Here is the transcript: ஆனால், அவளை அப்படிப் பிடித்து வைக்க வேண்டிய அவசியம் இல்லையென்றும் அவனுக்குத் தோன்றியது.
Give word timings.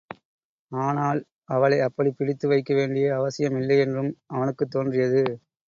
ஆனால், 0.71 1.19
அவளை 1.45 1.79
அப்படிப் 1.79 2.17
பிடித்து 2.17 2.47
வைக்க 2.47 2.73
வேண்டிய 2.73 3.15
அவசியம் 3.15 3.57
இல்லையென்றும் 3.57 4.11
அவனுக்குத் 4.27 4.71
தோன்றியது. 4.71 5.23